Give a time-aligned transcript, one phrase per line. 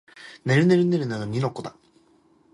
[0.45, 1.61] ねるねるねるねの二の粉